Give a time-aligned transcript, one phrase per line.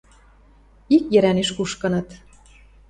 [0.95, 2.07] Ик йӹрӓнеш кушкыныт.